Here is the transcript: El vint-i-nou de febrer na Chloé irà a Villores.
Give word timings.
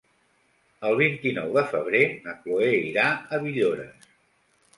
El 0.87 0.95
vint-i-nou 1.01 1.51
de 1.57 1.63
febrer 1.73 2.01
na 2.25 2.33
Chloé 2.41 2.73
irà 2.89 3.05
a 3.13 3.41
Villores. 3.45 4.11